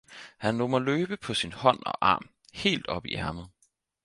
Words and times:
Han 0.37 0.57
lod 0.57 0.69
mig 0.69 0.81
løbe 0.81 1.17
paa 1.25 1.33
sin 1.41 1.51
Haand 1.59 1.85
og 1.85 1.95
Arm, 2.01 2.29
heelt 2.53 2.87
op 2.87 3.05
i 3.05 3.15
Ærmet. 3.15 3.49